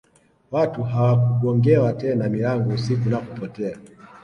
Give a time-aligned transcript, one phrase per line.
[0.51, 3.77] Watu hawakugongewa tena milango usiku na kupotea